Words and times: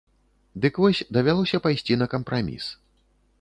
Дык 0.63 0.79
вось 0.85 1.01
давялося 1.17 1.61
пайсці 1.67 1.99
на 2.03 2.09
кампраміс. 2.15 2.73